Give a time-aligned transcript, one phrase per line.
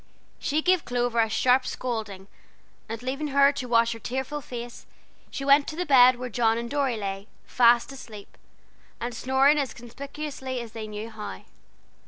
[0.39, 2.27] She gave Clover a sharp scolding,
[2.89, 4.87] and leaving her to wash her tearful face,
[5.29, 8.35] she went to the bed where John and Dorry lay, fast asleep,
[8.99, 11.43] and snoring as conspicuously as they knew how.